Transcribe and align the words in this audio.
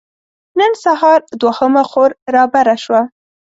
نن 0.59 0.71
سهار 0.83 1.19
دوهمه 1.41 1.83
خور 1.89 2.11
رابره 2.35 2.75
شوه. 2.83 3.01